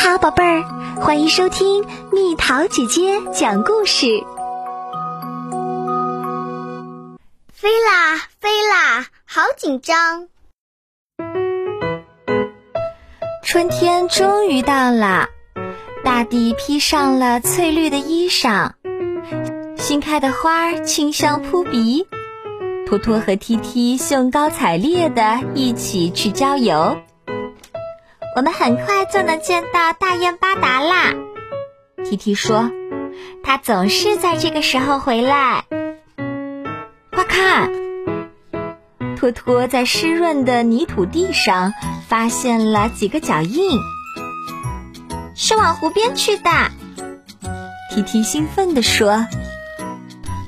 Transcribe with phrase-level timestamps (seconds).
[0.00, 0.62] 好，宝贝儿，
[1.00, 4.06] 欢迎收听蜜桃姐姐讲故事。
[7.52, 10.28] 飞啦飞啦，好紧张！
[13.42, 15.26] 春天终于到了，
[16.04, 18.70] 大地披上了翠绿的衣裳，
[19.76, 22.06] 新开的花儿清香扑鼻。
[22.86, 26.96] 托托和 T T 兴高采烈的一起去郊游。
[28.38, 31.12] 我们很快就能见到大雁巴达啦
[32.04, 32.70] 提提说，
[33.42, 35.64] 它总是在这个时候回来。
[37.10, 37.72] 快看，
[39.16, 41.74] 托托在湿润的泥土地上
[42.06, 43.76] 发现了几个脚印，
[45.34, 46.50] 是往湖边去的。
[47.92, 49.26] 提提兴奋地说，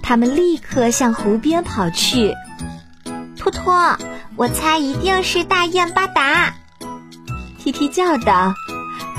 [0.01, 2.35] 他们立刻向湖边跑去。
[3.37, 3.99] 托托，
[4.37, 6.55] 我猜一定是大雁巴达。
[7.63, 8.55] T T 叫道：“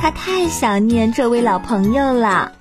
[0.02, 2.52] 他太想念这位老朋友了。”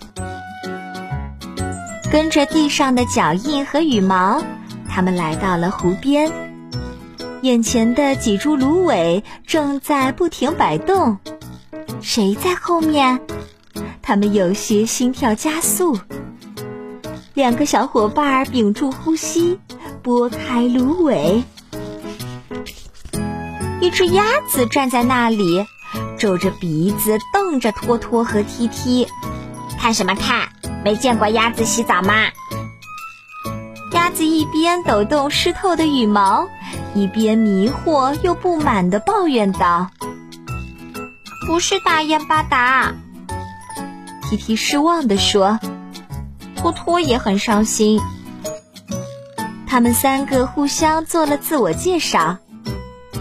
[2.13, 4.43] 跟着地上的脚印和羽毛，
[4.87, 6.31] 他们来到了湖边。
[7.41, 11.17] 眼前的几株芦苇正在不停摆动。
[12.03, 13.19] 谁在后面？
[14.03, 15.99] 他们有些心跳加速。
[17.33, 19.59] 两个小伙伴屏住呼吸，
[20.03, 21.43] 拨开芦苇。
[23.81, 25.65] 一只鸭子站在那里，
[26.21, 29.09] 皱着鼻子瞪着托托和踢踢。
[29.79, 30.51] 看什么看？
[30.85, 32.15] 没见过鸭子洗澡吗？
[33.93, 36.47] 鸭子一边抖动湿透的羽毛，
[36.95, 39.91] 一边迷惑又不满地抱怨道
[41.49, 42.95] ：“不是大雁巴达。”
[44.29, 45.59] 踢踢失望地说
[46.57, 48.01] ：“托托也很伤心。”
[49.67, 52.39] 他们三个互相做了自我介绍。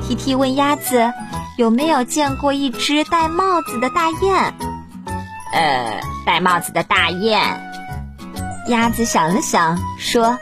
[0.07, 1.13] T T 问鸭子
[1.59, 4.53] ：“有没有见过一只戴帽子的大雁
[5.51, 7.37] ？”“呃，戴帽子的大雁。”
[8.67, 10.39] 鸭子想了想，说：“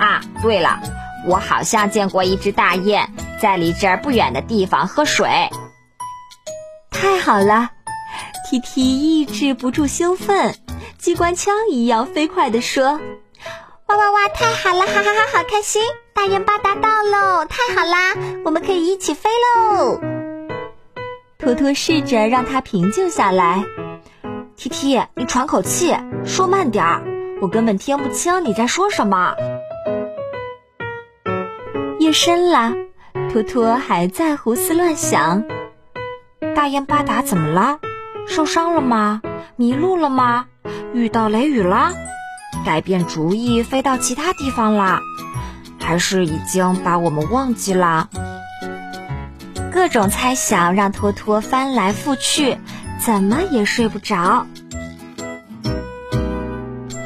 [0.00, 0.80] 啊，对了，
[1.26, 5.50] 我好像见过一只大雁在离这儿不远的地方喝水。”
[6.90, 7.68] 太好了
[8.48, 10.56] ！T T 抑制不住兴奋，
[10.96, 12.92] 机关枪一样飞快地说
[13.84, 14.28] ：“哇哇哇！
[14.34, 15.82] 太好了，哈哈哈，好开心！”
[16.16, 17.44] 大雁巴达到喽！
[17.44, 18.14] 太好啦，
[18.46, 20.00] 我们可以一起飞喽！
[21.42, 23.64] 托托试着让它平静下来。
[24.56, 25.92] T T，你喘口气，
[26.24, 27.02] 说慢点儿，
[27.40, 29.34] 我根本听不清你在说什么。
[31.98, 32.72] 夜深了，
[33.32, 35.42] 托托还在胡思乱想。
[36.54, 37.80] 大雁巴达怎么了？
[38.28, 39.20] 受伤了吗？
[39.56, 40.46] 迷路了吗？
[40.94, 41.90] 遇到雷雨了？
[42.64, 45.00] 改变主意飞到其他地方啦？
[45.80, 48.08] 还是已经把我们忘记了？
[49.72, 52.58] 各种猜想让托托翻来覆去，
[53.04, 54.46] 怎么也睡不着。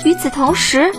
[0.04, 0.92] 与此同时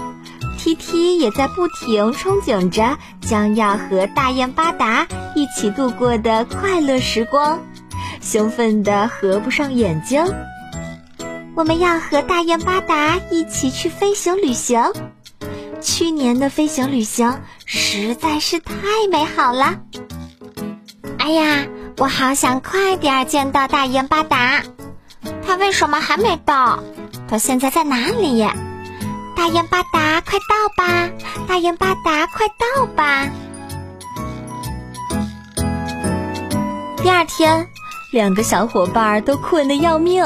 [0.58, 7.60] ，T T 也在不停憧憬着将要和大雁巴达一起度过的快乐时光，
[8.22, 10.26] 兴奋的合不上眼睛。
[11.56, 14.84] 我们要和大雁巴达一起去飞行旅行。
[15.82, 18.74] 去年的飞行旅行实在是太
[19.12, 19.80] 美好了。
[21.28, 21.68] 哎呀，
[21.98, 24.64] 我好想快点见到大雁巴达。
[25.46, 26.80] 他为什么还没到？
[27.28, 28.48] 他现在在哪里？
[29.36, 31.10] 大雁巴达，快到吧！
[31.46, 33.28] 大雁巴达，快到吧！
[37.04, 37.68] 第二天，
[38.14, 40.24] 两个小伙伴都困得要命，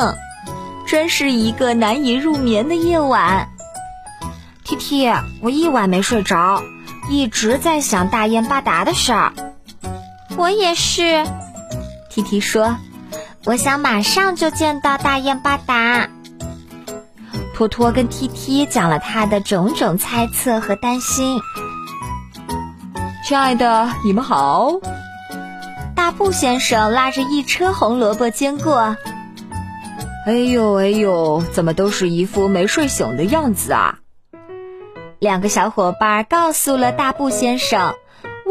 [0.86, 3.50] 真是一个难以入眠的夜晚。
[4.64, 5.12] T T，
[5.42, 6.62] 我一晚没睡着，
[7.10, 9.34] 一直在想大雁巴达的事儿。
[10.42, 11.24] 我也是
[12.10, 12.76] ，T T 说，
[13.46, 16.10] 我想马上就见到大雁巴达。
[17.54, 21.40] 托托跟 T T 讲了他的种种猜测和担心。
[23.24, 24.72] 亲爱的，你们好。
[25.96, 28.98] 大布先生拉着一车红萝卜经过。
[30.26, 34.00] 哎呦哎呦，怎么都是一副没睡醒的样子啊！
[35.20, 37.94] 两个小伙伴告诉了大布先生，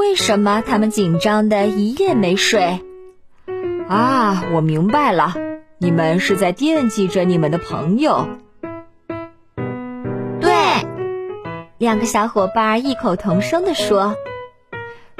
[0.00, 2.81] 为什么他们紧张的一夜没睡。
[3.87, 5.35] 啊，我明白了，
[5.76, 8.26] 你们是在惦记着你们的朋友。
[10.41, 10.52] 对，
[11.76, 14.17] 两个小伙伴异口同声地说：“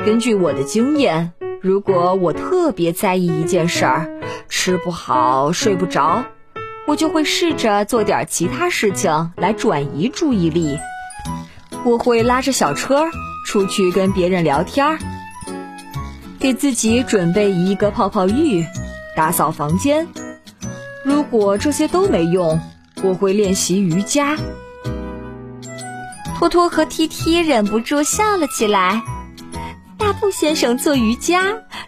[0.03, 4.11] 根据我的经验，如果我特别在意一件事儿，
[4.49, 6.25] 吃不好睡不着，
[6.87, 10.79] 我就会试着做点其他事情来转移注意力。”
[11.85, 13.05] 我会拉着小车
[13.51, 14.97] 出去跟别人聊天儿，
[16.39, 18.65] 给自己准备一个泡泡浴，
[19.17, 20.07] 打扫房间。
[21.05, 22.61] 如果这些都没用，
[23.03, 24.37] 我会练习瑜伽。
[26.39, 29.03] 托托和 T T 忍不住笑了起来。
[29.99, 31.43] 大布先生做瑜伽，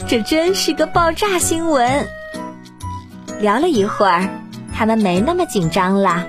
[0.08, 2.08] 这真是个爆炸新闻。
[3.38, 4.29] 聊了一会儿，
[4.75, 6.26] 他们没那么紧张了。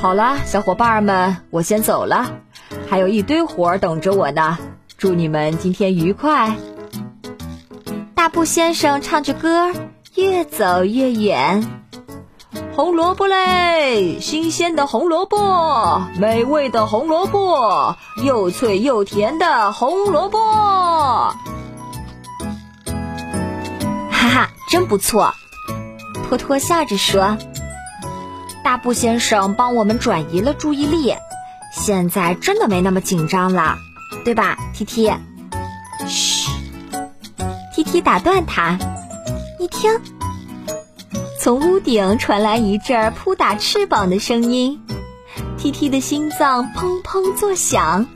[0.00, 2.32] 好了，小伙伴们，我先走了，
[2.92, 4.58] 还有一堆活儿等着我呢。
[4.98, 6.54] 祝你们今天愉快。
[8.14, 9.72] 大布先生唱着歌，
[10.14, 11.66] 越走越远。
[12.76, 20.38] 红萝卜嘞，新鲜的红萝卜，美味的红萝卜，又脆又甜的红萝卜。
[24.10, 25.32] 哈哈，真不错！
[26.28, 27.38] 托托笑着说。
[28.62, 31.14] 大布先生帮我们转移了注意力，
[31.84, 33.76] 现在真的没那么紧张了，
[34.24, 35.12] 对吧，T T？
[36.06, 36.48] 嘘
[37.74, 38.78] ，T T 打断他，
[39.58, 39.90] 你听，
[41.40, 44.80] 从屋顶传来一阵扑打翅膀的声音
[45.58, 48.06] ，T T 的心脏砰砰作响。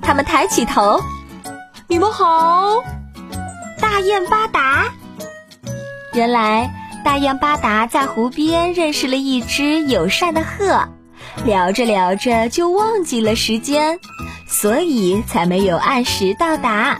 [0.00, 1.00] 他们抬起头，
[1.88, 2.84] 你们好，
[3.80, 4.92] 大雁巴达。
[6.12, 6.72] 原来。
[7.04, 10.88] 大雁巴达在湖边认识了一只友善的鹤，
[11.44, 14.00] 聊着聊着就忘记了时间，
[14.46, 16.98] 所以才没有按时到达。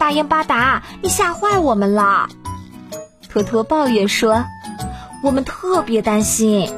[0.00, 2.28] 大雁巴达，你吓坏我们了！
[3.30, 4.44] 托托抱怨说
[5.22, 6.68] ：“我们特别担心。”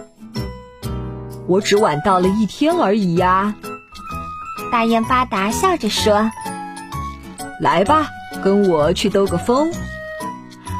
[1.49, 3.55] 我只晚到了一天而已呀。
[4.71, 6.31] 大雁巴达笑着说
[7.63, 8.09] ：“来吧，
[8.45, 9.73] 跟我去兜个风。”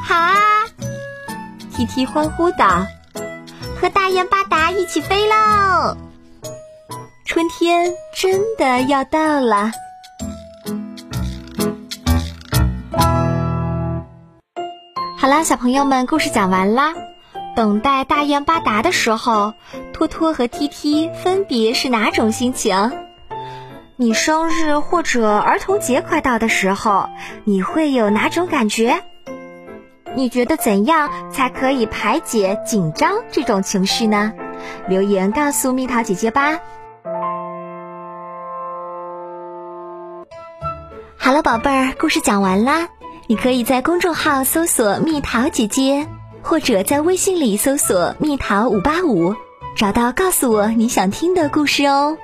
[0.05, 0.35] 好啊。
[1.75, 2.85] 踢踢欢呼道
[3.79, 5.95] ：“和大雁巴达一起飞喽！
[7.25, 9.71] 春天真的要到了。”
[15.17, 16.93] 好啦，小朋友们，故事讲完啦。
[17.55, 19.53] 等待大雁巴达的时候，
[19.93, 22.91] 托托和 T T 分别是哪种心情？
[23.95, 27.09] 你生日或者儿童节快到的时候，
[27.43, 29.03] 你会有哪种感觉？
[30.17, 34.33] 你觉得怎样才可以排解紧张这种情绪呢？
[34.89, 36.59] 留言告诉蜜桃姐姐吧。
[41.17, 42.87] 好了，宝贝儿，故事讲完啦。
[43.27, 46.07] 你可以在公众号搜索“蜜桃姐姐”，
[46.41, 49.35] 或者在微信里搜索“蜜桃五八五”，
[49.77, 52.17] 找到告诉我你想听的故事哦。